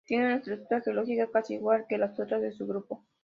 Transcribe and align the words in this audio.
Tiene 0.03 0.25
una 0.25 0.37
estructura 0.37 0.81
geológica 0.81 1.29
casi 1.29 1.53
igual 1.53 1.85
que 1.87 1.99
las 1.99 2.19
otras 2.19 2.41
de 2.41 2.51
su 2.51 2.65
grupo. 2.65 3.05